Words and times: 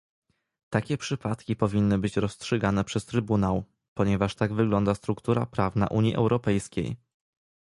Takie 0.69 0.97
przypadki 0.97 1.55
powinny 1.55 1.97
być 1.99 2.17
rozstrzygane 2.17 2.83
przez 2.83 3.05
Trybunał, 3.05 3.63
ponieważ 3.93 4.35
tak 4.35 4.53
wygląda 4.53 4.95
struktura 4.95 5.45
prawna 5.45 5.87
Unii 5.87 6.15
Europejskiej 6.15 6.95